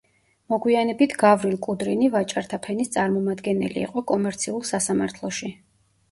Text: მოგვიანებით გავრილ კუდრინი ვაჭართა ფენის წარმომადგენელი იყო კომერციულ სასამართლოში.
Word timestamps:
მოგვიანებით 0.51 1.11
გავრილ 1.23 1.51
კუდრინი 1.65 2.07
ვაჭართა 2.15 2.57
ფენის 2.67 2.89
წარმომადგენელი 2.95 3.83
იყო 3.89 4.03
კომერციულ 4.13 4.65
სასამართლოში. 4.71 5.51